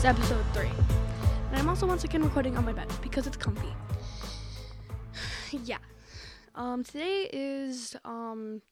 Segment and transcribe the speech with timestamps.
[0.00, 0.70] is episode three.
[1.50, 3.68] And I'm also once again recording on my bed because it's comfy.
[5.50, 5.76] yeah.
[6.54, 8.62] Um, today is um,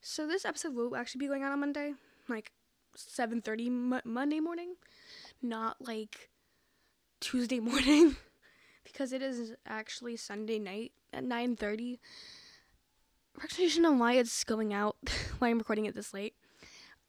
[0.00, 1.92] so this episode will actually be going out on Monday,
[2.26, 2.52] like
[2.96, 4.76] 7:30 Mo- Monday morning,
[5.42, 6.30] not like
[7.20, 8.16] Tuesday morning,
[8.82, 11.98] because it is actually Sunday night at 9:30.
[13.42, 14.96] Actually, I should know why it's going out,
[15.38, 16.34] why I'm recording it this late.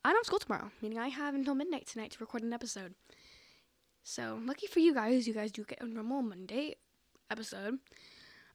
[0.04, 2.94] I don't have school tomorrow, meaning I have until midnight tonight to record an episode.
[4.10, 6.78] So lucky for you guys, you guys do get a normal Monday
[7.30, 7.80] episode.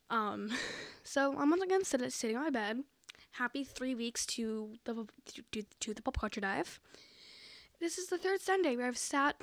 [0.08, 0.48] Um,
[1.04, 2.84] so I'm once again sit- sitting on my bed.
[3.32, 5.06] Happy three weeks to the
[5.52, 6.80] to, to the pop culture dive.
[7.80, 9.42] This is the third Sunday where I've sat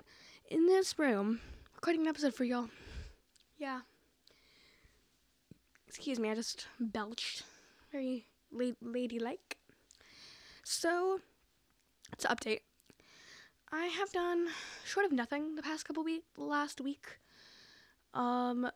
[0.50, 1.42] in this room
[1.76, 2.70] recording an episode for y'all.
[3.60, 3.82] Yeah.
[5.88, 7.44] Excuse me, I just belched.
[7.92, 9.58] Very la- ladylike.
[10.64, 11.20] So,
[12.18, 12.62] to update,
[13.72, 14.48] I have done
[14.84, 17.20] short of nothing the past couple week, last week.
[18.14, 18.70] Um,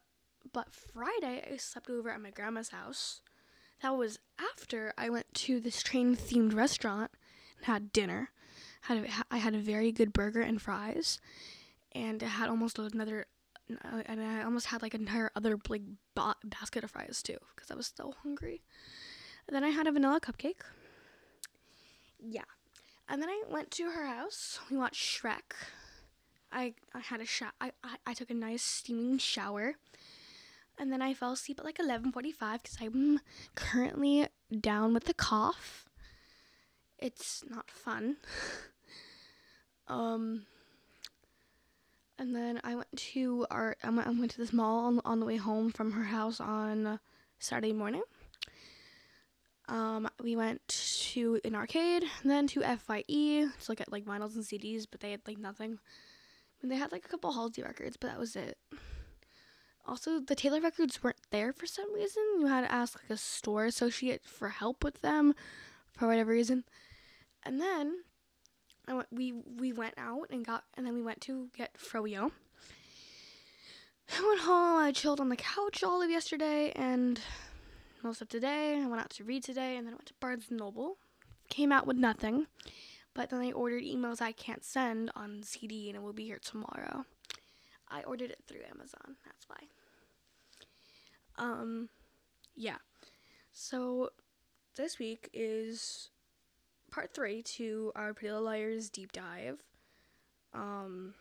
[0.52, 3.22] but Friday I slept over at my grandma's house.
[3.82, 7.12] That was after I went to this train themed restaurant
[7.58, 8.30] and had dinner.
[8.82, 11.20] Had a, I had a very good burger and fries,
[11.94, 13.26] and I had almost another,
[13.68, 15.84] and I almost had like an entire other like
[16.16, 18.62] ba- basket of fries too because I was so hungry.
[19.48, 20.62] And then I had a vanilla cupcake.
[22.20, 22.44] Yeah.
[23.08, 24.60] And then I went to her house.
[24.72, 25.54] We watched Shrek.
[26.52, 29.76] I I had a sho- I, I I took a nice steaming shower.
[30.80, 33.20] And then I fell asleep at like 11:45 cuz I'm
[33.56, 34.28] currently
[34.60, 35.90] down with the cough.
[36.98, 38.18] It's not fun.
[39.88, 40.46] um
[42.18, 45.20] and then I went to our I went, I went to this mall on, on
[45.20, 47.00] the way home from her house on
[47.40, 48.04] Saturday morning.
[49.74, 50.62] Um, we went
[51.14, 55.10] to an arcade, then to FYE to look at like vinyls and CDs, but they
[55.10, 55.80] had like nothing.
[56.62, 58.60] And they had like a couple Halsey records, but that was it.
[59.88, 62.24] Also, the Taylor records weren't there for some reason.
[62.40, 65.34] You had to ask like a store associate for help with them,
[65.92, 66.66] for whatever reason.
[67.42, 68.04] And then
[68.88, 72.30] I went, we we went out and got, and then we went to get froyo.
[74.16, 74.78] I went home.
[74.84, 77.20] I chilled on the couch all of yesterday, and
[78.04, 78.80] most of today.
[78.82, 80.98] I went out to read today, and then I went to Barnes Noble.
[81.50, 82.48] Came out with nothing,
[83.14, 86.40] but then I ordered emails I can't send on CD, and it will be here
[86.44, 87.06] tomorrow.
[87.90, 89.18] I ordered it through Amazon.
[89.26, 89.68] That's why.
[91.38, 91.90] Um,
[92.56, 92.78] yeah.
[93.52, 94.10] So
[94.76, 96.10] this week is
[96.92, 99.60] part three to our Pretty Little Liars deep dive.
[100.54, 101.14] Um.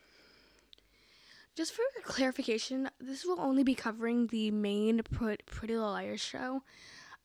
[1.55, 6.63] Just for clarification, this will only be covering the main Pretty Little Liars show.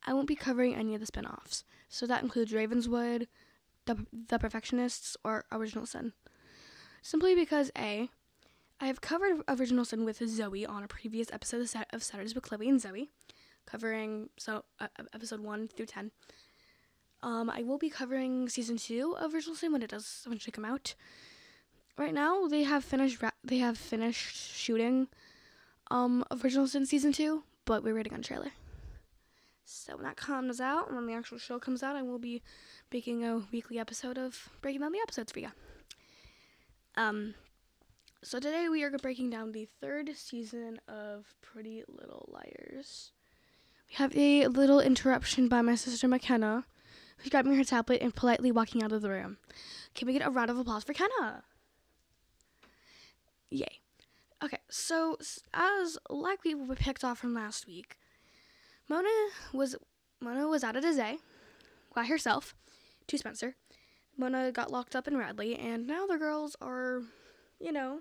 [0.07, 1.65] I won't be covering any of the spin offs.
[1.89, 3.27] So that includes Ravenswood,
[3.87, 6.13] The, the Perfectionists, or Original Sin.
[7.01, 8.11] Simply because A,
[8.81, 12.69] I have covered Original Sin with Zoe on a previous episode of Saturdays with Chloe
[12.69, 13.11] and Zoe,
[13.65, 16.11] covering so uh, episode 1 through 10.
[17.23, 20.67] Um, I will be covering season 2 of Original Sin when it does eventually come
[20.67, 20.95] out
[21.99, 25.09] right now they have finished ra- they have finished shooting
[25.91, 28.53] um original sin season two but we're waiting on trailer.
[29.67, 32.43] So when that comes out and when the actual show comes out i will be
[32.91, 35.51] making a weekly episode of breaking down the episodes for you
[36.97, 37.35] um
[38.23, 43.13] so today we are breaking down the third season of pretty little liars.
[43.89, 46.65] We have a little interruption by my sister mckenna
[47.19, 49.37] who's grabbing her tablet and politely walking out of the room.
[49.95, 51.45] Can we get a round of applause for kenna
[53.51, 53.81] Yay.
[54.43, 55.17] Okay, so
[55.53, 57.97] as like we picked off from last week,
[58.89, 59.09] Mona
[59.53, 59.77] was
[60.21, 61.19] Mona was out a Zay
[61.95, 62.55] by herself
[63.09, 63.57] to Spencer.
[64.17, 67.03] Mona got locked up in Radley, and now the girls are,
[67.61, 68.01] you know,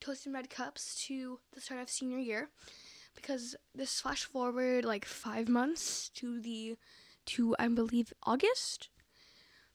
[0.00, 2.48] toasting red cups to the start of senior year
[3.14, 6.76] because this flash forward like five months to the
[7.26, 8.88] to I believe August.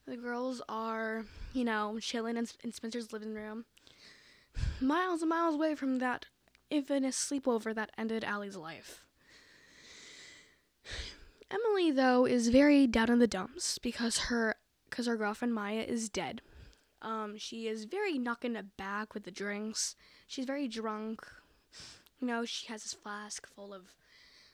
[0.06, 3.66] The girls are, you know, chilling in, in Spencer's living room
[4.80, 6.26] miles and miles away from that
[6.70, 9.04] infamous sleepover that ended Allie's life.
[11.50, 14.56] Emily, though, is very down in the dumps because her
[14.88, 16.40] because her girlfriend Maya is dead.
[17.00, 19.94] Um, she is very knocking it back with the drinks.
[20.26, 21.26] She's very drunk.
[22.20, 23.94] You know, she has this flask full of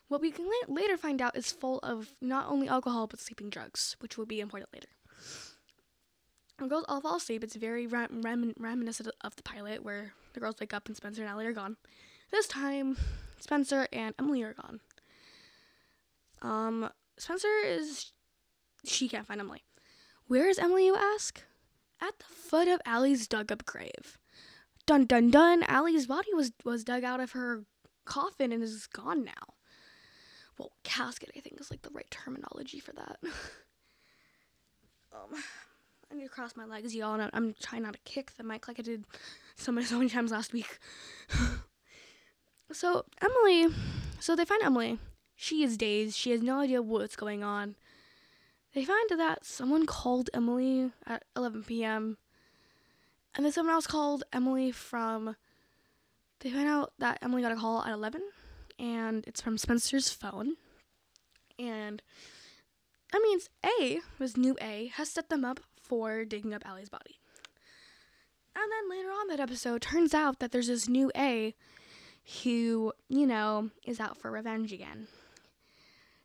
[0.09, 3.49] what we can la- later find out is full of not only alcohol but sleeping
[3.49, 4.89] drugs, which will be important later.
[6.59, 10.41] When girls all fall asleep, it's very rem- rem- reminiscent of the pilot where the
[10.41, 11.77] girls wake up and Spencer and Allie are gone.
[12.31, 12.97] This time,
[13.41, 14.81] Spencer and Emily are gone.
[16.43, 18.13] Um, Spencer is.
[18.85, 19.65] She can't find Emily.
[20.27, 21.43] Where is Emily, you ask?
[22.01, 24.19] At the foot of Allie's dug up grave.
[24.87, 27.65] dun dun dun, Allie's body was was dug out of her
[28.05, 29.55] coffin and is gone now.
[30.59, 33.19] Well, casket I think is like the right terminology for that.
[35.13, 35.43] um,
[36.15, 38.69] I need to cross my legs, y'all, and I'm trying not to kick the mic
[38.69, 39.05] like I did
[39.57, 40.79] so many so many times last week.
[42.73, 43.75] so Emily,
[44.21, 44.99] so they find Emily.
[45.35, 46.17] She is dazed.
[46.17, 47.75] She has no idea what's going on.
[48.75, 52.19] They find that someone called Emily at 11 p.m.
[53.35, 55.35] And then someone else called Emily from.
[56.41, 58.23] They find out that Emily got a call at 11,
[58.79, 60.55] and it's from Spencer's phone.
[61.59, 62.03] And
[63.13, 63.49] that means
[63.81, 67.21] A, this new A, has set them up for digging up Allie's body.
[68.57, 71.55] And then later on that episode, turns out that there's this new A
[72.43, 75.09] who, you know, is out for revenge again.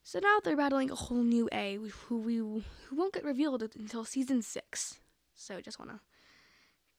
[0.03, 4.05] So now they're battling a whole new A who we who won't get revealed until
[4.05, 4.99] season six.
[5.35, 6.01] So just wanna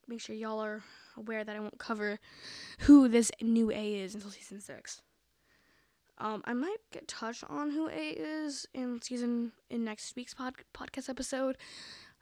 [0.06, 0.82] make sure y'all are
[1.16, 2.18] aware that I won't cover
[2.80, 5.02] who this new A is until season six.
[6.18, 10.54] Um, I might get touch on who A is in season in next week's pod,
[10.74, 11.56] podcast episode.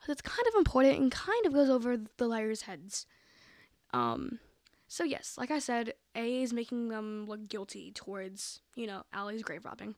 [0.07, 3.05] It's kind of important and kind of goes over the liars' heads.
[3.91, 4.39] Um,
[4.87, 9.43] so yes, like I said, A is making them look guilty towards you know Allie's
[9.43, 9.95] grave robbing.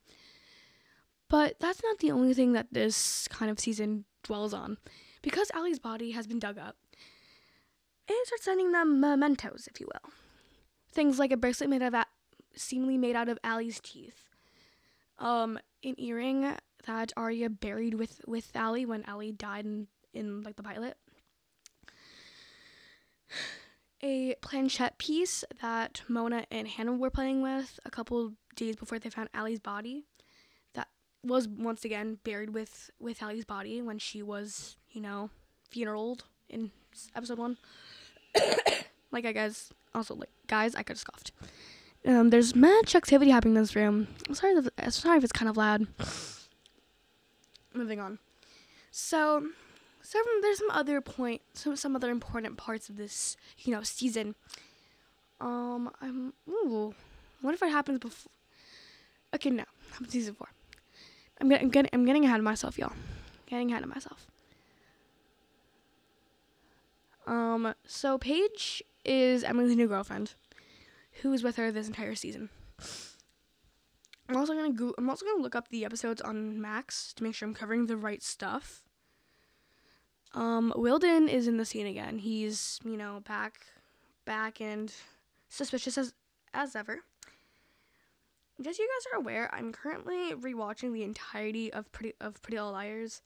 [1.29, 4.77] But that's not the only thing that this kind of season dwells on,
[5.21, 6.75] because Allie's body has been dug up
[8.09, 10.11] and start sending them mementos, if you will.
[10.91, 12.05] Things like a bracelet made of, a-
[12.53, 14.25] seemingly made out of Allie's teeth,
[15.19, 16.53] um, an earring
[16.85, 20.97] that Aria buried with with Allie when Allie died in, in like the pilot.
[24.03, 29.11] A planchette piece that Mona and Hannah were playing with a couple days before they
[29.11, 30.05] found Allie's body.
[30.73, 30.87] That
[31.23, 35.29] was once again buried with with Allie's body when she was, you know,
[35.71, 36.71] funeraled in
[37.15, 37.57] episode one.
[39.11, 41.31] like I guys also like guys, I could have scoffed.
[42.05, 44.07] Um, there's much activity happening in this room.
[44.27, 45.87] I'm sorry, if, sorry if it's kind of loud.
[47.73, 48.19] Moving on.
[48.91, 49.47] So,
[50.01, 54.35] so there's some other point, some some other important parts of this, you know, season.
[55.39, 56.33] Um, I'm.
[56.49, 56.93] Ooh,
[57.41, 58.31] what if it happens before?
[59.33, 60.49] Okay, no, happens season four.
[61.39, 62.93] I'm getting, I'm getting, I'm getting ahead of myself, y'all.
[63.47, 64.27] Getting ahead of myself.
[67.25, 70.33] Um, so Paige is Emily's new girlfriend,
[71.21, 72.49] who is with her this entire season.
[74.31, 77.35] I'm also gonna go- I'm also gonna look up the episodes on Max to make
[77.35, 78.83] sure I'm covering the right stuff.
[80.33, 82.19] Um, Wilden is in the scene again.
[82.19, 83.65] He's you know back,
[84.25, 84.93] back and
[85.49, 86.13] suspicious as
[86.53, 86.99] as ever.
[88.61, 92.71] Just you guys are aware, I'm currently rewatching the entirety of Pretty of Pretty Little
[92.71, 93.21] Liars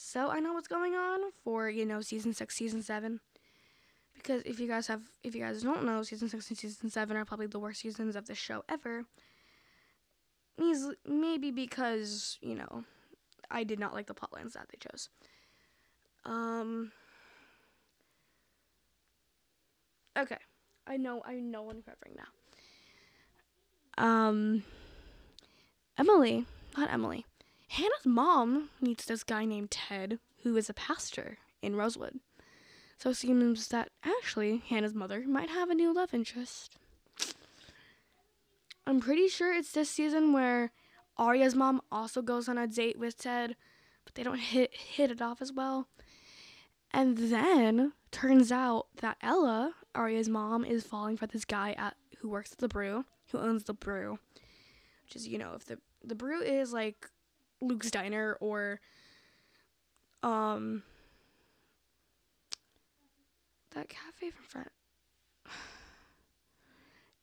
[0.00, 3.18] so I know what's going on for you know season six, season seven.
[4.14, 7.16] Because if you guys have, if you guys don't know, season six and season seven
[7.16, 9.06] are probably the worst seasons of the show ever.
[11.06, 12.84] Maybe because you know,
[13.50, 15.08] I did not like the plotlines that they chose.
[16.24, 16.92] Um.
[20.18, 20.38] Okay,
[20.86, 22.16] I know, I know what I'm covering
[23.96, 24.04] now.
[24.04, 24.64] Um.
[25.96, 26.46] Emily,
[26.76, 27.24] not Emily.
[27.68, 32.20] Hannah's mom meets this guy named Ted, who is a pastor in Rosewood.
[32.98, 36.76] So it seems that actually Hannah's mother might have a new love interest.
[38.88, 40.72] I'm pretty sure it's this season where
[41.18, 43.54] Aria's mom also goes on a date with Ted,
[44.06, 45.88] but they don't hit hit it off as well.
[46.90, 52.30] And then turns out that Ella, Aria's mom, is falling for this guy at who
[52.30, 54.18] works at the brew, who owns the brew.
[55.04, 57.10] Which is, you know, if the the brew is like
[57.60, 58.80] Luke's Diner or
[60.22, 60.82] um
[63.72, 64.70] that cafe from front.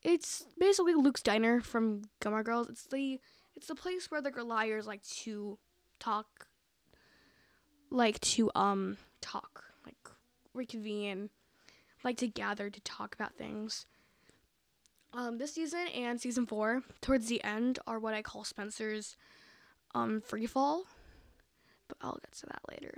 [0.05, 2.69] It's basically Luke's Diner from Gilmore Girls.
[2.69, 3.19] It's the
[3.55, 5.57] it's the place where the liars like to
[5.99, 6.47] talk
[7.89, 9.97] like to um talk, like
[10.53, 11.29] reconvene,
[12.03, 13.87] like to gather to talk about things.
[15.11, 19.15] Um, this season and season four, towards the end, are what I call Spencer's
[19.95, 20.83] um free fall
[21.87, 22.95] but i'll get to that later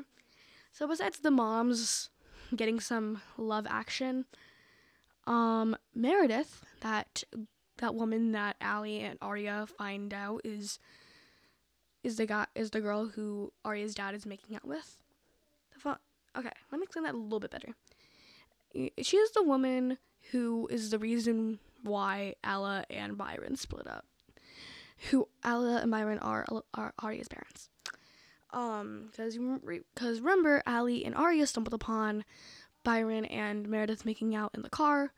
[0.72, 2.10] so besides the moms
[2.56, 4.26] getting some love action
[5.28, 7.24] um meredith that
[7.78, 10.80] that woman that Allie and Aria find out is
[12.04, 14.98] is the guy is the girl who Aria's dad is making out with.
[16.38, 17.70] Okay, let me explain that a little bit better.
[19.02, 19.98] She is the woman
[20.32, 24.06] who is the reason why Ella and Byron split up
[25.10, 27.70] who Ella and Byron are are Aria's parents.
[28.52, 29.38] Um, because
[29.94, 32.24] because remember, Allie and Aria stumbled upon
[32.88, 35.12] Byron and Meredith making out in the car,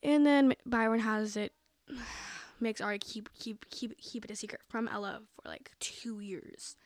[0.00, 1.52] and then Byron has it
[2.60, 6.76] makes Ari keep keep keep keep it a secret from Ella for like two years.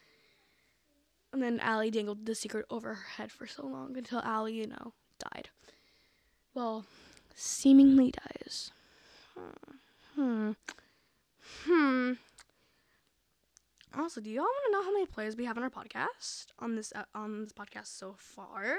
[1.31, 4.67] And then Allie dangled the secret over her head for so long until Allie, you
[4.67, 5.51] know, died.
[6.55, 6.87] Well,
[7.35, 8.71] seemingly dies.
[10.15, 10.53] Hmm.
[11.67, 12.13] Hmm.
[13.95, 16.77] Also, do y'all want to know how many plays we have on our podcast on
[16.77, 18.79] this uh, on this podcast so far?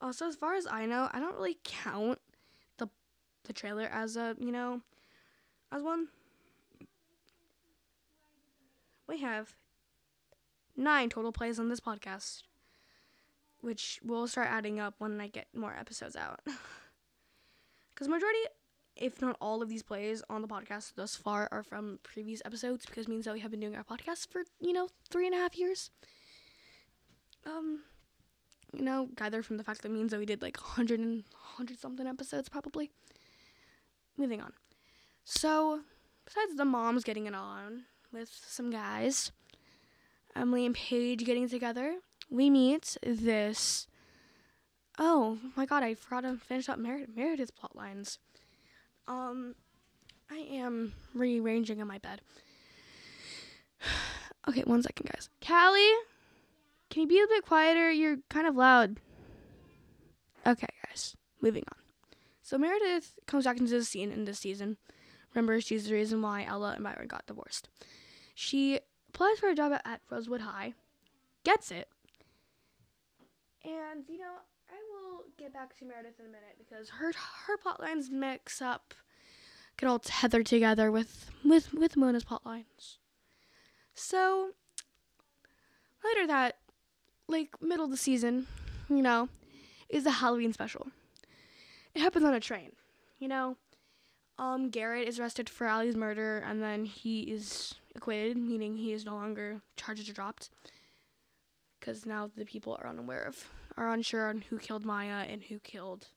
[0.00, 2.18] Also, as far as I know, I don't really count
[2.78, 2.88] the
[3.44, 4.82] the trailer as a you know
[5.72, 6.08] as one.
[9.08, 9.54] We have
[10.76, 12.42] nine total plays on this podcast,
[13.60, 16.40] which will start adding up when I get more episodes out.
[17.94, 18.40] Because majority
[18.96, 22.86] if not all of these plays on the podcast thus far are from previous episodes
[22.86, 25.38] because means that we have been doing our podcast for you know three and a
[25.38, 25.90] half years
[27.46, 27.80] um
[28.72, 31.24] you know gather from the fact that means that we did like 100 and
[31.56, 32.90] 100 something episodes probably
[34.16, 34.52] moving on
[35.24, 35.80] so
[36.24, 39.32] besides the moms getting it on with some guys
[40.34, 41.96] emily and paige getting together
[42.30, 43.86] we meet this
[44.98, 48.18] oh my god i forgot to finish up Mer- meredith's plot lines
[49.08, 49.54] um,
[50.30, 52.20] I am rearranging in my bed.
[54.48, 55.28] okay, one second, guys.
[55.46, 55.92] Callie,
[56.90, 57.90] can you be a bit quieter?
[57.90, 59.00] You're kind of loud.
[60.46, 61.78] Okay, guys, moving on.
[62.42, 64.76] So Meredith comes back into the scene in this season.
[65.34, 67.68] Remember, she's the reason why Ella and Byron got divorced.
[68.34, 68.78] She
[69.08, 70.74] applies for a job at Rosewood High,
[71.44, 71.88] gets it,
[73.64, 74.34] and you know
[74.70, 77.12] I will get back to Meredith in a minute because her
[77.46, 78.94] her plot lines mix up,
[79.76, 82.98] get all tethered together with with with Mona's plot lines.
[83.94, 84.52] So
[86.04, 86.56] later that,
[87.28, 88.46] like middle of the season,
[88.88, 89.28] you know,
[89.88, 90.86] is the Halloween special.
[91.94, 92.72] It happens on a train,
[93.18, 93.56] you know.
[94.38, 99.06] Um, Garrett is arrested for Allie's murder, and then he is acquitted, meaning he is
[99.06, 100.50] no longer charges are dropped.
[101.80, 105.58] Because now the people are unaware of are unsure on who killed Maya and who
[105.58, 106.08] killed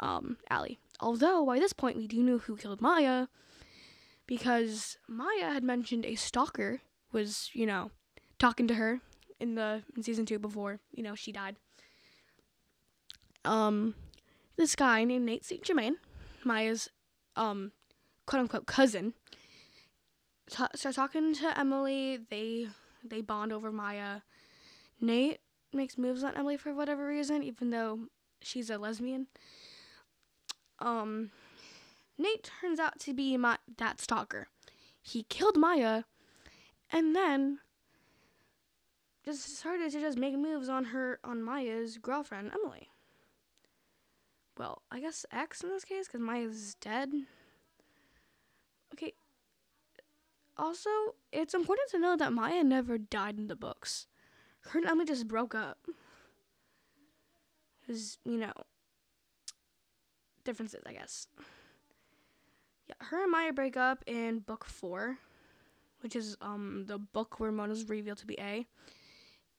[0.00, 0.78] um, Allie.
[1.00, 3.26] Although by this point we do know who killed Maya
[4.26, 6.80] because Maya had mentioned a stalker
[7.12, 7.90] was, you know,
[8.38, 9.00] talking to her
[9.40, 11.56] in the in season two before, you know, she died.
[13.44, 13.94] Um
[14.56, 15.62] this guy named Nate St.
[15.62, 15.96] Germain,
[16.44, 16.88] Maya's
[17.36, 17.72] um
[18.26, 19.14] quote unquote cousin,
[20.50, 22.18] t- starts talking to Emily.
[22.30, 22.68] They
[23.04, 24.20] they bond over Maya.
[25.00, 25.38] Nate
[25.72, 28.08] makes moves on Emily for whatever reason, even though
[28.40, 29.26] she's a lesbian.
[30.80, 31.30] Um,
[32.16, 34.48] Nate turns out to be my, that stalker.
[35.00, 36.04] He killed Maya,
[36.90, 37.60] and then
[39.24, 42.88] just started to just make moves on her on Maya's girlfriend Emily.
[44.56, 47.10] Well, I guess ex in this case because Maya's dead.
[48.94, 49.12] Okay.
[50.56, 50.90] Also,
[51.30, 54.06] it's important to know that Maya never died in the books
[54.68, 55.78] her and Emily just broke up.
[57.80, 58.52] Because, you know,
[60.44, 61.26] differences, I guess.
[62.86, 65.18] Yeah, her and Maya break up in book four,
[66.00, 68.66] which is um the book where Mona's revealed to be A.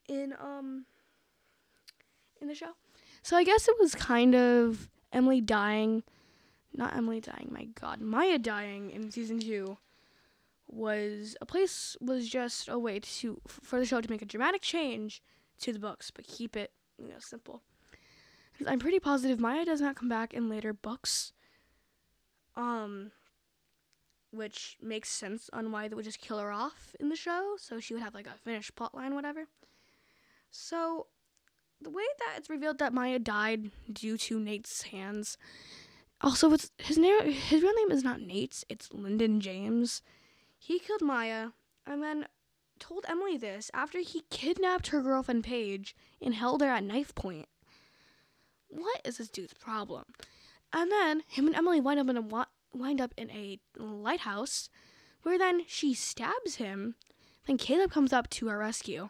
[0.09, 0.85] In um
[2.41, 2.71] in the show.
[3.21, 6.03] So I guess it was kind of Emily dying
[6.75, 9.77] not Emily dying, my god, Maya dying in season two
[10.67, 14.61] was a place was just a way to for the show to make a dramatic
[14.61, 15.21] change
[15.59, 17.61] to the books, but keep it you know simple.
[18.67, 21.33] I'm pretty positive Maya does not come back in later books,
[22.55, 23.11] um,
[24.31, 27.79] which makes sense on why they would just kill her off in the show, so
[27.79, 29.47] she would have like a finished plotline, whatever.
[30.51, 31.07] So,
[31.81, 35.37] the way that it's revealed that Maya died due to Nate's hands.
[36.21, 37.31] Also, it's his name.
[37.31, 38.63] His real name is not Nate.
[38.69, 40.01] It's Lyndon James
[40.59, 41.49] he killed Maya
[41.87, 42.27] and then
[42.79, 47.47] told Emily this after he kidnapped her girlfriend Paige and held her at knife point.
[48.67, 50.03] What is this dude's problem?
[50.71, 54.69] And then him and Emily wind up in a wind up in a lighthouse,
[55.23, 56.95] where then she stabs him.
[57.47, 59.09] Then Caleb comes up to her rescue.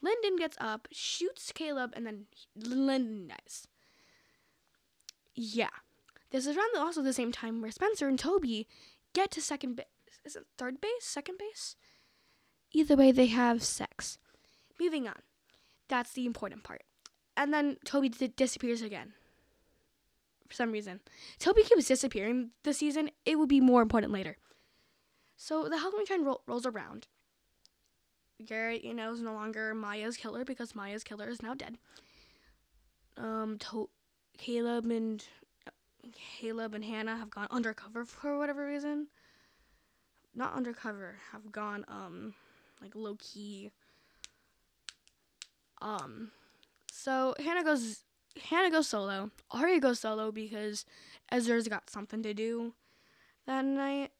[0.00, 2.26] Lyndon gets up, shoots Caleb, and then
[2.56, 3.66] Lyndon dies.
[5.34, 5.68] Yeah,
[6.30, 8.66] this is around also the same time where Spencer and Toby
[9.12, 9.86] get to second base
[10.24, 11.74] is it third base, second base?
[12.72, 14.18] Either way, they have sex.
[14.78, 15.22] Moving on.
[15.88, 16.82] That's the important part.
[17.36, 19.14] And then Toby d- disappears again.
[20.46, 21.00] For some reason.
[21.38, 23.10] Toby keeps disappearing this season.
[23.24, 24.36] It would be more important later.
[25.36, 27.06] So the Halloween train ro- rolls around.
[28.44, 31.78] Garrett, you know, is no longer Maya's killer because Maya's killer is now dead.
[33.16, 33.90] um, to-
[34.36, 35.24] Caleb and
[36.12, 39.08] Caleb and Hannah have gone undercover for whatever reason.
[40.34, 42.34] Not undercover, have gone um
[42.80, 43.72] like low key.
[45.80, 46.30] Um,
[46.92, 48.04] so Hannah goes
[48.44, 49.30] Hannah goes solo.
[49.50, 50.84] Aria goes solo because
[51.32, 52.74] Ezra's got something to do
[53.46, 54.12] that night.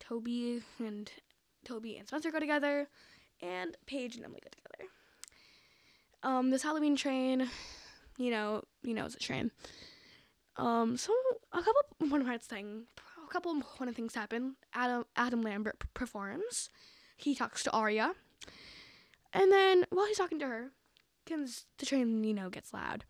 [0.00, 1.10] Toby and
[1.64, 2.88] Toby and Spencer go together,
[3.40, 4.90] and Paige and Emily go together.
[6.22, 7.48] Um, this Halloween train,
[8.18, 9.50] you know, you know, it's a train.
[10.56, 11.12] Um, so
[11.52, 12.84] a couple one of thing,
[13.22, 14.56] a couple one important things happen.
[14.74, 16.70] Adam Adam Lambert p- performs.
[17.16, 18.14] He talks to Aria,
[19.32, 20.70] and then while he's talking to her,
[21.24, 23.04] because the train you know gets loud,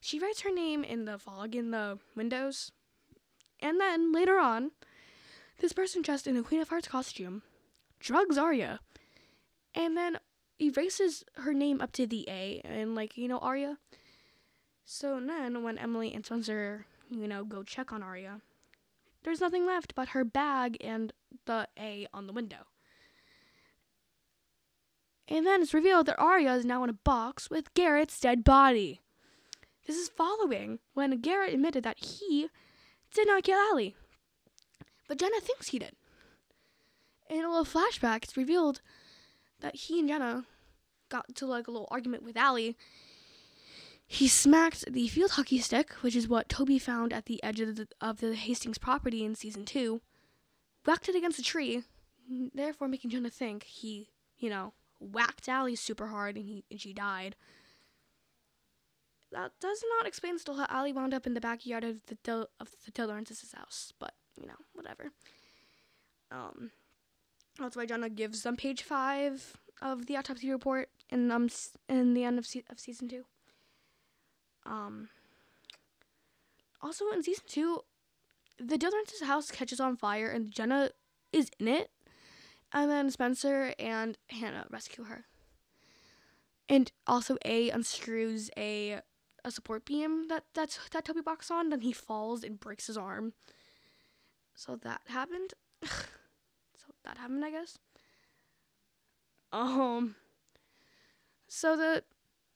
[0.00, 2.70] she writes her name in the fog in the windows,
[3.60, 4.70] and then later on,
[5.58, 7.42] this person dressed in a Queen of Hearts costume
[8.02, 8.80] drugs Aria,
[9.74, 10.18] and then
[10.60, 13.78] erases her name up to the A and like you know Aria.
[14.84, 18.40] So then when Emily and Spencer you know go check on Aria,
[19.22, 21.12] there's nothing left but her bag and
[21.46, 22.66] the A on the window.
[25.28, 29.00] And then it's revealed that Aria is now in a box with Garrett's dead body.
[29.86, 32.48] This is following when Garrett admitted that he
[33.14, 33.96] did not kill Allie.
[35.08, 35.96] But Jenna thinks he did.
[37.28, 38.80] In a little flashback, it's revealed
[39.62, 40.44] that he and Jenna
[41.08, 42.76] got into like a little argument with Allie.
[44.06, 47.76] He smacked the field hockey stick, which is what Toby found at the edge of
[47.76, 50.02] the, of the Hastings property in season two,
[50.84, 51.84] whacked it against a tree,
[52.54, 56.92] therefore making Jenna think he, you know, whacked Allie super hard and he and she
[56.92, 57.36] died.
[59.30, 62.50] That does not explain still how Allie wound up in the backyard of the Dil-
[62.60, 65.10] of the DiLaurentis' house, but you know, whatever.
[66.30, 66.70] Um,
[67.58, 71.48] that's why Jenna gives them page five of the autopsy report in um
[71.88, 73.24] in the end of se- of season two.
[74.64, 75.08] Um.
[76.80, 77.80] Also in season two,
[78.58, 80.90] the DiLaurentis' house catches on fire and Jenna
[81.32, 81.90] is in it,
[82.72, 85.24] and then Spencer and Hannah rescue her.
[86.68, 89.00] And also, A unscrews a
[89.44, 91.68] a support beam that that's that Toby walks on.
[91.68, 93.34] Then he falls and breaks his arm.
[94.54, 95.54] So that happened.
[97.04, 97.78] that happened, I guess.
[99.52, 100.16] Um.
[101.48, 102.02] So the,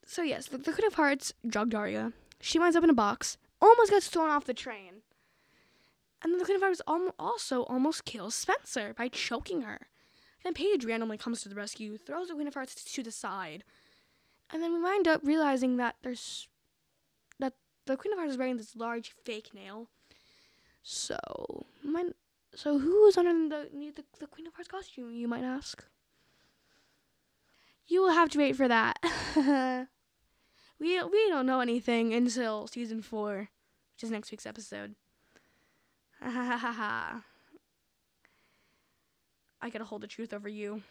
[0.06, 2.12] so yes, the, the Queen of Hearts drugged Aria.
[2.40, 5.02] She winds up in a box, almost gets thrown off the train.
[6.22, 9.88] And then the Queen of Hearts almo- also almost kills Spencer by choking her.
[10.42, 13.64] Then Paige randomly comes to the rescue, throws the Queen of Hearts to the side,
[14.50, 16.48] and then we wind up realizing that there's
[17.38, 17.54] that
[17.84, 19.88] the Queen of Hearts is wearing this large fake nail.
[20.82, 22.04] So, my,
[22.56, 25.10] so who is under the, the the Queen of Hearts costume?
[25.10, 25.84] You might ask.
[27.86, 28.98] You will have to wait for that.
[30.80, 33.50] we we don't know anything until season four,
[33.94, 34.94] which is next week's episode.
[36.22, 37.24] Ha ha ha ha.
[39.60, 40.82] I gotta hold the truth over you.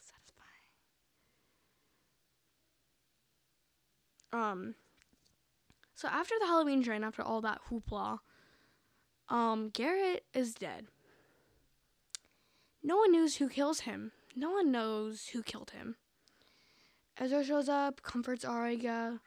[0.00, 0.62] Satisfying.
[4.32, 4.74] Um.
[5.94, 8.20] So after the Halloween train, after all that hoopla,
[9.32, 10.86] um, Garrett is dead.
[12.82, 14.12] No one knows who kills him.
[14.36, 15.96] No one knows who killed him.
[17.18, 19.20] Ezra shows up, comforts Aria.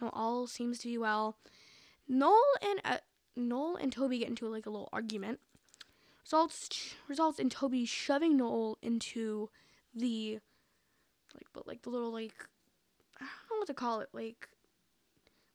[0.00, 1.36] You know, all seems to be well.
[2.08, 2.98] Noel and uh,
[3.36, 5.38] Noel and Toby get into like a little argument.
[6.24, 9.50] Results results in Toby shoving Noel into
[9.94, 10.38] the
[11.34, 12.34] like but like the little like
[13.20, 14.48] I don't know what to call it like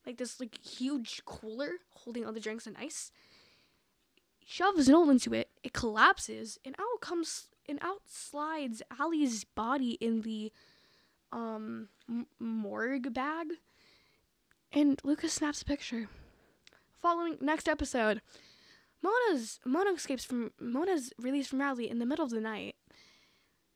[0.06, 3.12] like this like huge cooler holding all the drinks and ice.
[4.50, 5.50] Shoves Noel into it.
[5.62, 10.54] It collapses, and out comes and out slides Allie's body in the
[11.34, 13.48] um m- morgue bag.
[14.72, 16.08] And Lucas snaps a picture.
[17.02, 18.22] Following next episode,
[19.02, 22.76] Mona's Mona escapes from Mona's released from Radley in the middle of the night.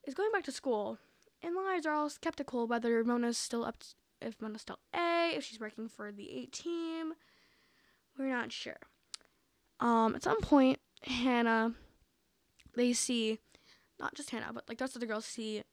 [0.05, 0.99] Is going back to school,
[1.43, 3.83] and liars are all skeptical whether Mona's still up.
[4.21, 7.13] if Mona's still A, if she's working for the A team,
[8.17, 8.79] we're not sure.
[9.81, 11.73] Um, at some point, Hannah,
[12.75, 13.39] they see,
[13.99, 15.63] not just Hannah, but like the rest of the girls see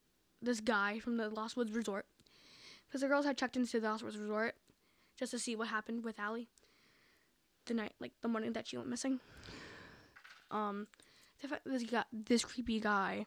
[0.41, 2.07] this guy from the Lost Woods Resort,
[2.87, 4.55] because the girls had checked into the Lost Woods Resort
[5.19, 6.49] just to see what happened with Allie
[7.67, 9.21] the night, like the morning that she went missing.
[10.51, 10.87] Um,
[11.43, 13.27] they found this guy, this creepy guy,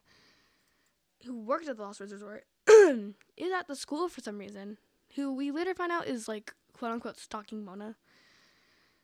[1.24, 4.78] who worked at the Lost Woods Resort, is at the school for some reason.
[5.14, 7.94] Who we later find out is like quote unquote stalking Mona,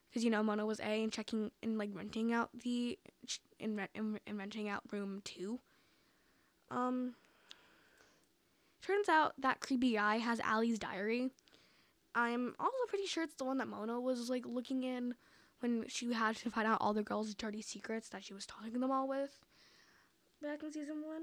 [0.09, 2.99] because you know Mona was A and checking and like renting out the
[3.59, 5.61] in, rent, and, in renting out room two.
[6.71, 7.15] Um,
[8.83, 11.31] turns out that creepy guy has Allie's diary.
[12.15, 15.15] I'm also pretty sure it's the one that Mona was like looking in
[15.61, 18.81] when she had to find out all the girls' dirty secrets that she was talking
[18.81, 19.39] them all with
[20.43, 21.23] back in season one.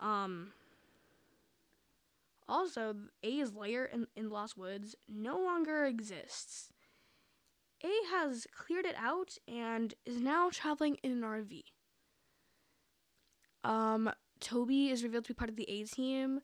[0.00, 0.52] Um.
[2.48, 6.72] Also, A's lair in, in Lost Woods no longer exists.
[7.84, 11.64] A has cleared it out and is now traveling in an RV.
[13.62, 14.10] Um,
[14.40, 16.40] Toby is revealed to be part of the A team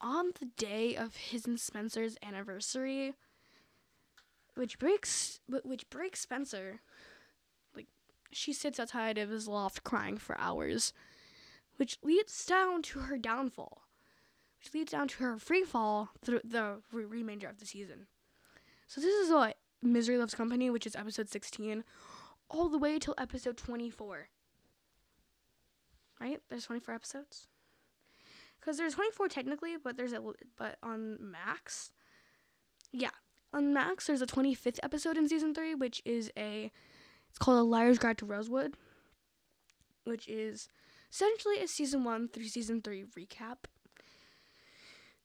[0.00, 3.14] on the day of his and Spencer's anniversary,
[4.54, 6.80] which breaks which breaks Spencer.
[7.74, 7.86] Like
[8.32, 10.92] she sits outside of his loft crying for hours,
[11.76, 13.82] which leads down to her downfall,
[14.58, 18.06] which leads down to her free fall through the re- remainder of the season.
[18.86, 21.84] So this is what Misery Loves Company, which is episode 16,
[22.48, 24.28] all the way till episode 24.
[26.20, 26.40] Right?
[26.48, 27.48] There's 24 episodes
[28.60, 30.20] because there's 24 technically, but there's a
[30.56, 31.90] but on Max,
[32.92, 33.10] yeah,
[33.52, 36.70] on Max there's a 25th episode in season three, which is a
[37.28, 38.74] it's called a Liar's Guide to Rosewood,
[40.04, 40.68] which is
[41.10, 43.64] essentially a season one through season three recap.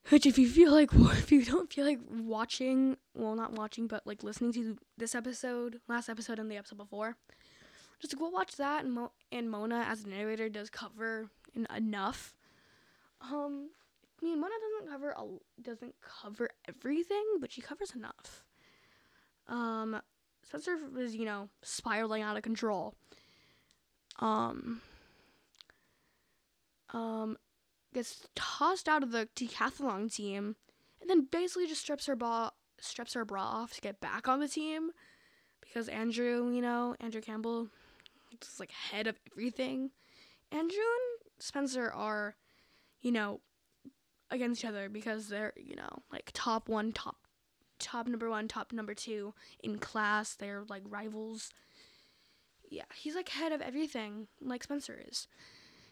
[0.10, 4.06] Which, if you feel like if you don't feel like watching, well, not watching, but
[4.06, 7.18] like listening to this episode, last episode, and the episode before,
[8.00, 8.86] just go watch that.
[8.86, 12.34] And, Mo- and Mona as a narrator does cover in enough
[13.22, 13.70] um,
[14.22, 18.44] I mean, Mona doesn't cover a, doesn't cover everything, but she covers enough.
[19.48, 20.02] Um,
[20.44, 22.96] Spencer was, you know, spiraling out of control.
[24.20, 24.82] Um,
[26.94, 27.38] um,
[27.94, 30.56] gets tossed out of the decathlon team,
[31.02, 34.40] and then basically just strips her bra, strips her bra off to get back on
[34.40, 34.92] the team,
[35.62, 37.70] because Andrew, you know, Andrew Campbell,
[38.42, 39.92] is like head of everything.
[40.52, 42.36] Andrew and Spencer are
[43.02, 43.40] you know,
[44.32, 47.16] against each other because they're, you know, like top one, top
[47.80, 50.36] top number one, top number two in class.
[50.36, 51.52] They're like rivals.
[52.70, 55.28] Yeah, he's like head of everything, like Spencer is.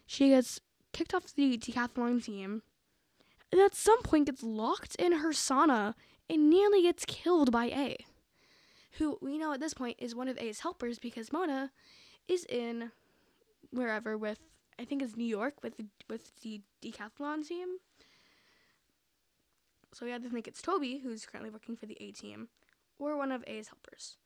[0.06, 0.60] She gets
[0.96, 2.62] kicked off the decathlon team,
[3.52, 5.94] and at some point gets locked in her sauna
[6.28, 7.96] and nearly gets killed by A,
[8.92, 11.70] who we know at this point is one of A's helpers because Mona
[12.28, 12.92] is in
[13.70, 14.38] wherever with
[14.78, 17.78] I think it's New York with the, with the decathlon team.
[19.92, 22.48] So we either think it's Toby, who's currently working for the A team,
[22.98, 24.16] or one of A's helpers.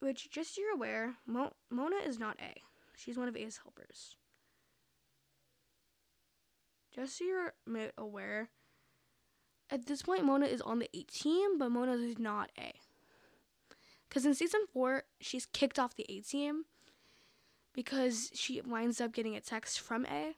[0.00, 2.62] Which, just so you're aware, Mo- Mona is not A.
[2.96, 4.16] She's one of A's helpers.
[6.98, 7.54] Just so you're
[7.96, 8.48] aware,
[9.70, 12.72] at this point, Mona is on the A team, but Mona is not A.
[14.08, 16.64] Because in season four, she's kicked off the A team
[17.72, 20.34] because she winds up getting a text from A,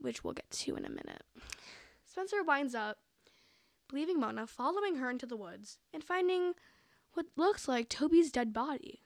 [0.00, 1.22] which we'll get to in a minute.
[2.04, 2.98] Spencer winds up
[3.88, 6.54] believing Mona, following her into the woods, and finding
[7.12, 9.02] what looks like Toby's dead body.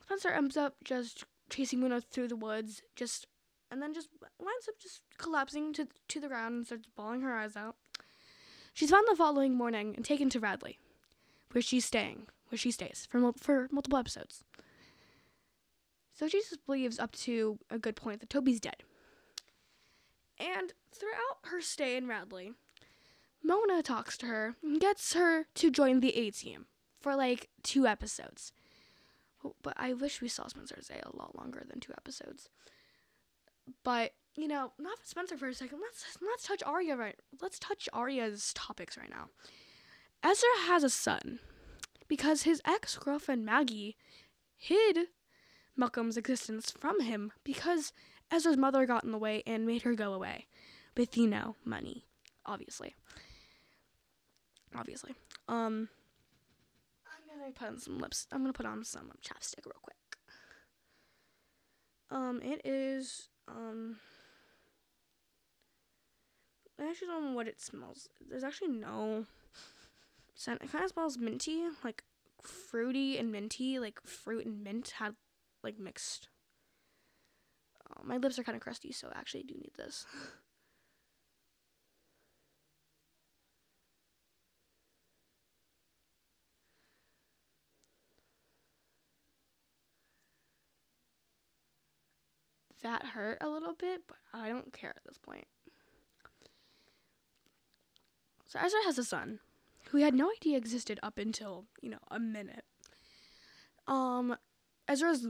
[0.00, 3.28] Spencer ends up just chasing Mona through the woods, just
[3.72, 4.08] and then just
[4.38, 7.76] winds up just collapsing to to the ground and starts bawling her eyes out.
[8.74, 10.78] She's found the following morning and taken to Radley,
[11.50, 14.44] where she's staying, where she stays for for multiple episodes.
[16.12, 18.84] So Jesus believes up to a good point that Toby's dead.
[20.38, 22.52] And throughout her stay in Radley,
[23.42, 26.66] Mona talks to her and gets her to join the A team
[27.00, 28.52] for like two episodes.
[29.62, 32.50] But I wish we saw Spencer's stay a lot longer than two episodes.
[33.84, 35.78] But you know, not Spencer for a second.
[35.82, 37.16] Let's let's touch Aria right.
[37.40, 39.28] Let's touch Aria's topics right now.
[40.24, 41.40] Ezra has a son
[42.08, 43.96] because his ex girlfriend Maggie
[44.56, 45.08] hid
[45.76, 47.92] Malcolm's existence from him because
[48.30, 50.46] Ezra's mother got in the way and made her go away
[50.96, 52.06] with, you know, money,
[52.46, 52.94] obviously.
[54.74, 55.14] Obviously.
[55.48, 55.88] Um,
[57.06, 58.26] I'm gonna put on some lips.
[58.32, 59.96] I'm gonna put on some chapstick real quick.
[62.10, 63.96] Um, it is, um,
[66.80, 68.08] I actually don't know what it smells.
[68.28, 69.26] There's actually no
[70.34, 70.62] scent.
[70.62, 72.02] It kind of smells minty, like
[72.42, 75.14] fruity and minty, like fruit and mint had
[75.62, 76.28] like mixed.
[77.88, 80.06] Oh, my lips are kind of crusty, so I actually do need this.
[92.82, 95.46] that hurt a little bit, but I don't care at this point.
[98.46, 99.40] So Ezra has a son
[99.86, 102.64] who he had no idea existed up until, you know, a minute.
[103.86, 104.36] Um
[104.88, 105.26] Ezra's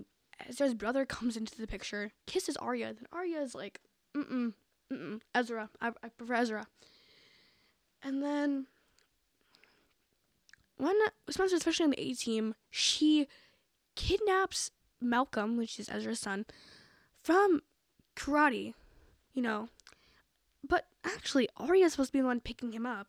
[0.48, 3.80] Ezra's brother comes into the picture, kisses Aria, then Aria is like,
[4.16, 4.52] mm mm,
[4.92, 6.66] mm-mm, Ezra, I, I prefer Ezra.
[8.02, 8.66] And then
[10.76, 10.96] when
[11.30, 13.28] Spencer, especially on the A team, she
[13.94, 16.44] kidnaps Malcolm, which is Ezra's son,
[17.22, 17.62] from
[18.16, 18.74] karate,
[19.32, 19.68] you know.
[20.66, 23.08] But actually, Aria's supposed to be the one picking him up.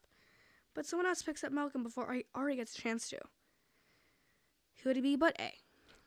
[0.74, 3.20] But someone else picks up Malcolm before Aria gets a chance to.
[4.82, 5.54] Who would it be but A?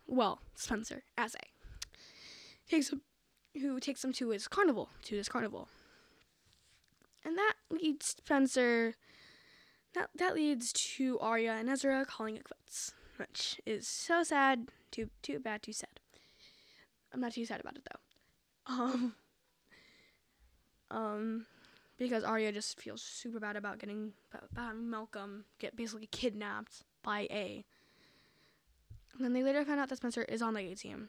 [0.06, 1.38] Well, Spencer, as A.
[2.68, 3.02] Takes him,
[3.54, 5.68] who takes him to his carnival, to his carnival.
[7.24, 8.96] And that leads Spencer,
[9.94, 12.92] that, that leads to Aria and Ezra calling it quits.
[13.16, 16.00] Which is so sad, too, too bad, too sad.
[17.16, 18.00] I'm not too sad about it though.
[18.68, 19.14] Um,
[20.90, 21.46] um,
[21.96, 24.12] because Aria just feels super bad about getting
[24.52, 27.64] about Malcolm get basically kidnapped by A.
[29.14, 31.08] And then they later find out that Spencer is on the A team.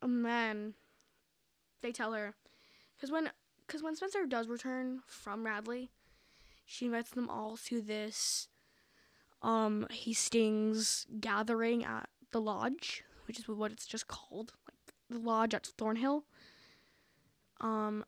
[0.00, 0.74] And then
[1.82, 2.34] they tell her,
[2.96, 3.30] because when
[3.66, 5.90] because when Spencer does return from Radley,
[6.64, 8.48] she invites them all to this
[9.42, 15.54] um Hastings gathering at the lodge, which is what it's just called, like the lodge
[15.54, 16.24] at Thornhill.
[17.60, 18.04] Um,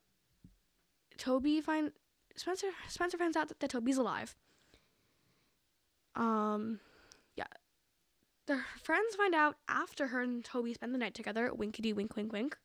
[1.17, 1.93] Toby find
[2.37, 4.37] Spencer Spencer finds out that, that Toby's alive.
[6.15, 6.81] Um,
[7.37, 7.45] yeah,
[8.47, 11.53] their friends find out after her and Toby spend the night together.
[11.53, 12.57] Winkety wink, wink, wink.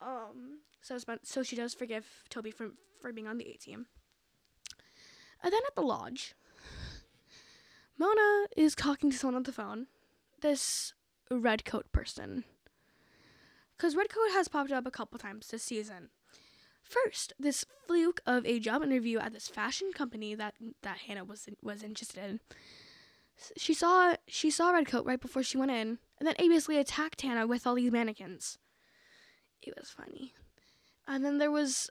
[0.00, 3.86] Um, so Spen- so she does forgive Toby for for being on the A team.
[5.42, 6.34] And then at the lodge,
[7.98, 9.86] Mona is talking to someone on the phone.
[10.40, 10.92] This
[11.30, 12.44] redcoat person.
[13.76, 16.08] Because redcoat has popped up a couple times this season.
[16.82, 21.48] First, this fluke of a job interview at this fashion company that that Hannah was
[21.60, 22.40] was interested in.
[23.56, 27.46] She saw she saw redcoat right before she went in, and then basically attacked Hannah
[27.46, 28.58] with all these mannequins.
[29.62, 30.32] It was funny.
[31.08, 31.90] And then there was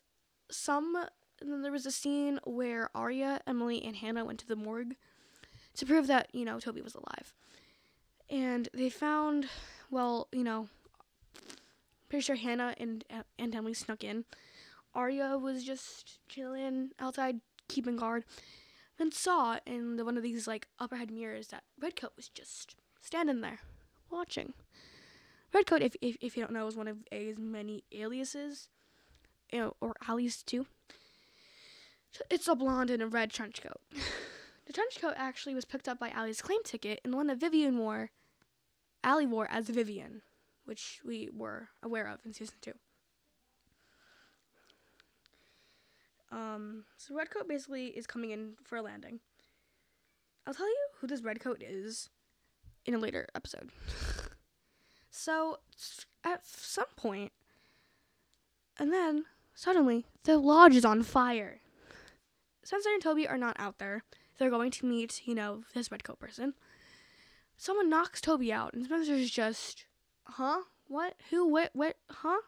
[0.49, 0.95] some.
[1.41, 4.95] And then there was a scene where Aria, Emily, and Hannah went to the morgue
[5.75, 7.33] to prove that you know Toby was alive.
[8.29, 9.47] And they found,
[9.89, 10.67] well, you know,
[12.09, 13.03] pretty sure Hannah and
[13.37, 14.25] and Emily snuck in.
[14.93, 18.23] Aria was just chilling outside, keeping guard.
[18.97, 23.41] Then saw in the, one of these like upperhead mirrors that Redcoat was just standing
[23.41, 23.59] there,
[24.09, 24.53] watching.
[25.53, 28.69] Redcoat, if, if if you don't know, is one of A's many aliases,
[29.51, 30.65] you know, or allies too.
[32.29, 33.81] It's a blonde in a red trench coat.
[34.65, 37.39] The trench coat actually was picked up by Allie's claim ticket and the one that
[37.39, 38.11] Vivian wore,
[39.03, 40.21] Allie wore as Vivian,
[40.65, 42.73] which we were aware of in season two.
[46.31, 49.19] Um, so Redcoat basically is coming in for a landing.
[50.45, 52.09] I'll tell you who this Redcoat is
[52.85, 53.69] in a later episode.
[55.09, 55.59] so,
[56.23, 57.31] at some point,
[58.77, 61.61] and then suddenly the lodge is on fire.
[62.63, 64.03] Spencer and Toby are not out there
[64.37, 66.53] they're going to meet, you know, this red coat person.
[67.57, 69.85] Someone knocks Toby out, and Spencer's just,
[70.25, 70.61] huh?
[70.87, 71.15] What?
[71.29, 71.47] Who?
[71.47, 71.71] What?
[71.73, 71.97] What?
[72.09, 72.41] Huh?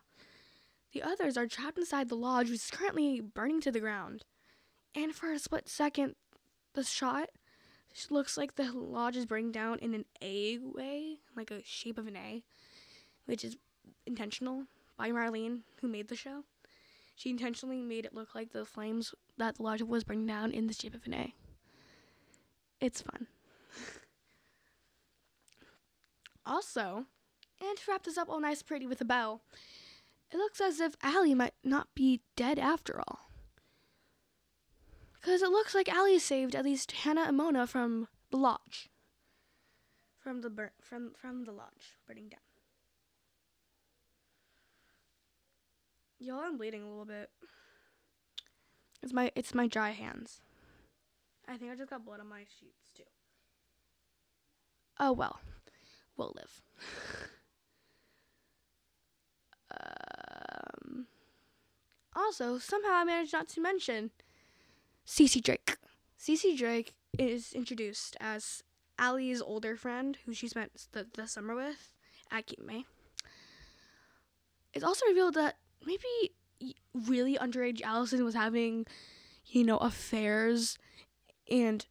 [0.93, 4.23] The others are trapped inside the lodge, which is currently burning to the ground.
[4.95, 6.15] And for a split second,
[6.73, 7.29] the shot
[8.09, 12.07] looks like the lodge is burning down in an A way, like a shape of
[12.07, 12.43] an A,
[13.25, 13.57] which is
[14.05, 14.65] intentional
[14.97, 16.43] by Marlene, who made the show.
[17.15, 20.67] She intentionally made it look like the flames that the lodge was burning down in
[20.67, 21.33] the shape of an A.
[22.79, 23.27] It's fun.
[26.45, 27.05] also,
[27.59, 29.41] and to wrap this up all nice pretty with a bow,
[30.31, 33.29] it looks as if Allie might not be dead after all.
[35.13, 38.89] Because it looks like Allie saved at least Hannah and Mona from the lodge.
[40.19, 42.39] From the bur- from from the lodge burning down.
[46.19, 47.29] Y'all, I'm bleeding a little bit.
[49.01, 50.41] It's my it's my dry hands.
[51.47, 53.03] I think I just got blood on my sheets too.
[54.99, 55.39] Oh well,
[56.17, 56.61] we'll live.
[59.71, 61.07] um,
[62.15, 64.11] also, somehow I managed not to mention
[65.05, 65.77] Cece Drake.
[66.19, 68.63] Cece Drake is introduced as
[68.99, 71.91] Allie's older friend, who she spent the, the summer with
[72.31, 72.85] at May.
[74.73, 75.55] It's also revealed that
[75.85, 76.33] maybe
[76.93, 78.85] really underage Allison was having,
[79.45, 80.77] you know, affairs
[81.49, 81.85] and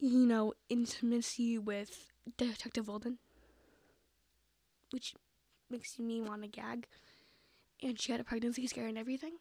[0.00, 3.18] you know intimacy with Detective Wilden,
[4.90, 5.14] which
[5.70, 6.86] makes me want to gag.
[7.82, 9.38] And she had a pregnancy scare and everything.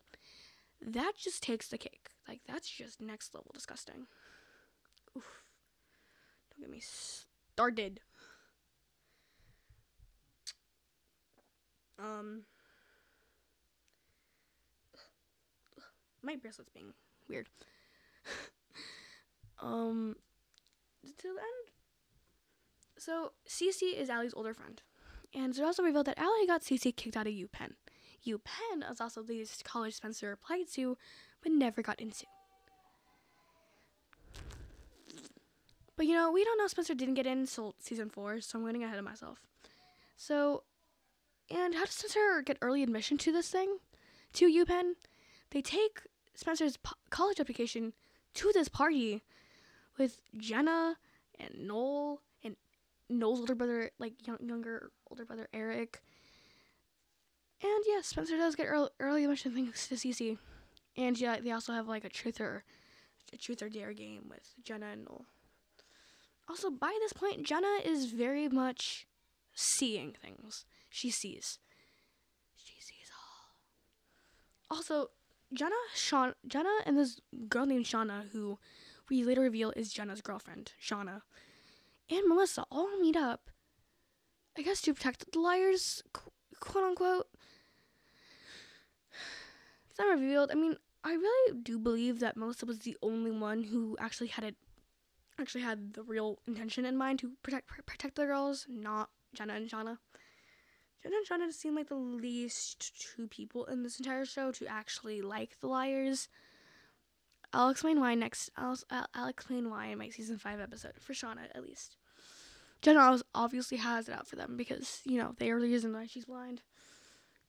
[0.82, 2.10] That just takes the cake.
[2.28, 4.08] Like that's just next level disgusting.
[5.16, 5.44] Oof.
[6.50, 8.00] Don't get me started.
[12.00, 12.44] Um
[16.24, 16.94] my bracelet's being
[17.30, 17.48] weird.
[19.62, 20.16] Um,
[21.04, 21.72] to the end.
[22.98, 24.82] So Cece is Allie's older friend,
[25.34, 27.74] and it also revealed that Allie got Cece kicked out of UPenn.
[28.28, 30.98] UPenn is also the college Spencer applied to,
[31.42, 32.26] but never got into.
[35.98, 38.66] But you know, we don't know Spencer didn't get in until season four, so I'm
[38.66, 39.40] getting ahead of myself.
[40.16, 40.64] So,
[41.50, 43.78] and how does Spencer get early admission to this thing?
[44.34, 44.94] To UPenn?
[45.50, 46.02] They take
[46.36, 47.94] Spencer's po- college application
[48.36, 49.22] to this party
[50.02, 50.96] with Jenna
[51.40, 52.56] and Noel and
[53.08, 56.02] Noel's older brother, like young, younger older brother Eric.
[57.62, 60.40] And yes, Spencer does get early, early admission thanks to Cece.
[60.98, 62.64] And yeah, they also have like a truth or
[63.32, 65.26] a truth or dare game with Jenna and Noel.
[66.50, 69.06] Also, by this point, Jenna is very much
[69.54, 70.66] seeing things.
[70.90, 71.60] She sees.
[72.56, 74.76] She sees all.
[74.78, 75.12] Also,
[75.54, 78.58] Jenna, Sean, Jenna, and this girl named Shauna, who
[79.10, 81.22] we later reveal is Jenna's girlfriend, Shauna,
[82.10, 83.50] and Melissa all meet up.
[84.58, 86.04] I guess to protect the liars,
[86.60, 87.28] quote unquote.
[89.90, 90.52] It's not revealed.
[90.52, 94.44] I mean, I really do believe that Melissa was the only one who actually had
[94.44, 94.56] it
[95.40, 99.70] actually had the real intention in mind to protect protect the girls, not Jenna and
[99.70, 99.98] Shauna.
[101.02, 105.22] Jenna and Shauna seem like the least two people in this entire show to actually
[105.22, 106.30] like the liars.
[107.54, 108.50] I'll explain why next.
[108.56, 111.98] I'll, I'll, I'll explain why in my season five episode for Shauna at least.
[112.82, 116.08] Jenna obviously has it out for them because you know they are the reason why
[116.08, 116.62] she's blind.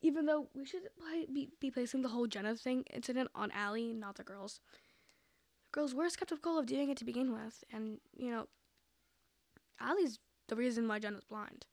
[0.02, 0.82] Even though we should
[1.32, 4.60] be, be placing the whole Jenna thing incident on Allie, not the girls
[5.66, 8.48] The girls were skeptical of doing it to begin with, and you know,
[9.80, 11.66] Allie's the reason why Jenna's blind.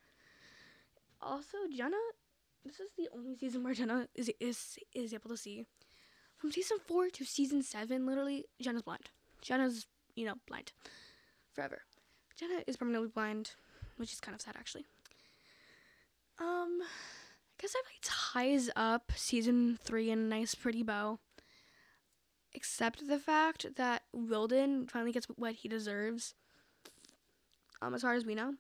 [1.22, 1.98] Also, Jenna,
[2.64, 5.66] this is the only season where Jenna is is is able to see.
[6.40, 9.10] From season four to season seven, literally, Jenna's blind.
[9.42, 10.72] Jenna's you know blind
[11.54, 11.82] forever.
[12.36, 13.52] Jenna is permanently blind,
[13.98, 14.86] which is kind of sad actually.
[16.40, 21.20] Um, I guess that like ties up season three in a nice pretty bow
[22.54, 26.34] Except the fact that Wilden finally gets what he deserves.
[27.82, 28.56] Um, as far as we know,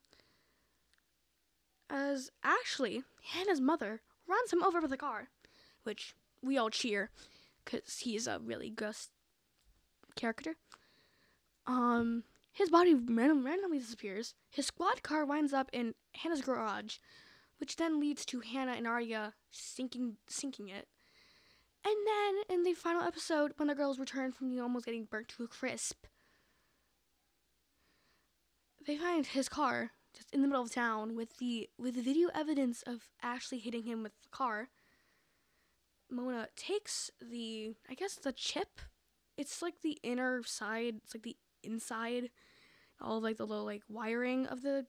[1.90, 5.30] as Ashley, Hannah's mother, runs him over with a car,
[5.84, 7.10] which we all cheer,
[7.66, 9.10] cause he's a really gross
[10.16, 10.56] character.
[11.66, 14.34] Um, his body random, randomly disappears.
[14.50, 16.98] His squad car winds up in Hannah's garage,
[17.58, 20.88] which then leads to Hannah and Aria sinking sinking it.
[21.86, 25.30] And then in the final episode, when the girls return from the almost getting burnt
[25.30, 26.06] to a crisp,
[28.86, 32.30] they find his car just in the middle of town with the with the video
[32.34, 34.70] evidence of Ashley hitting him with the car.
[36.12, 38.82] Mona takes the I guess the chip.
[39.38, 40.96] It's like the inner side.
[41.04, 42.30] It's like the inside,
[43.02, 44.86] all of like the little like wiring of the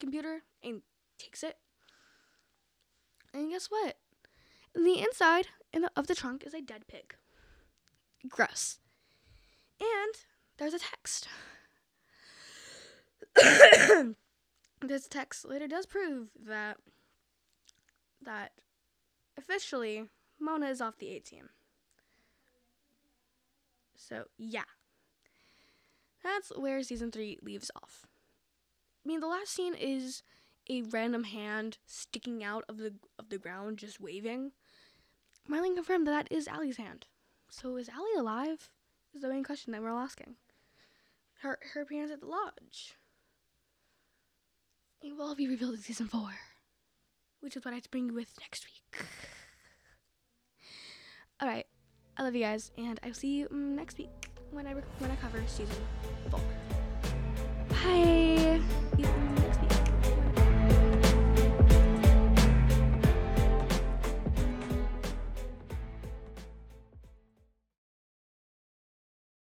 [0.00, 0.82] computer, and
[1.18, 1.56] takes it.
[3.32, 3.96] And guess what?
[4.74, 7.14] The inside in the, of the trunk is a dead pig.
[8.28, 8.78] Gross.
[9.80, 10.14] And
[10.58, 11.28] there's a text.
[14.82, 16.78] this text later does prove that
[18.22, 18.52] that
[19.36, 20.04] officially
[20.40, 21.50] Mona is off the A team.
[23.96, 24.62] So yeah.
[26.22, 28.06] That's where season three leaves off.
[29.04, 30.22] I mean the last scene is
[30.68, 34.52] a random hand sticking out of the of the ground just waving.
[35.48, 37.06] Marlene confirmed that that is Allie's hand.
[37.50, 38.70] So is Allie alive?
[39.14, 40.36] Is the main question that we're all asking.
[41.40, 42.94] Her her appearance at the lodge.
[45.00, 46.34] It will all be revealed in season four,
[47.40, 49.06] which is what I have to bring you with next week.
[51.40, 51.66] All right.
[52.16, 54.10] I love you guys, and I'll see you next week
[54.50, 55.76] when I when I cover season
[56.30, 56.40] four.
[57.68, 58.60] Bye.